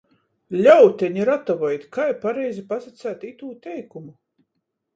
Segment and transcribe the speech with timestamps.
[0.67, 1.85] Ļauteni, ratavojit!
[1.99, 4.19] Kai pareizi pasaceit itū teikumu?